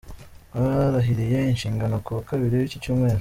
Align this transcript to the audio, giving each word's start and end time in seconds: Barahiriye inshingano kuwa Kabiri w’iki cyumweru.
Barahiriye 0.61 1.39
inshingano 1.53 1.95
kuwa 2.05 2.21
Kabiri 2.29 2.55
w’iki 2.61 2.81
cyumweru. 2.83 3.09